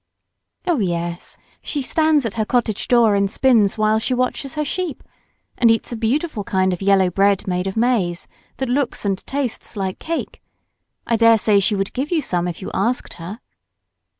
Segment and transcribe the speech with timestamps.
[0.65, 5.03] "Oh, yes; she stands at her cottage door and spins while she watches her sheep,
[5.59, 8.27] and eats a beautiful kind of yellow bread made of maize,
[8.57, 10.41] that looks and tastes like cake.
[11.05, 13.41] I daresay she would give you some if you asked her."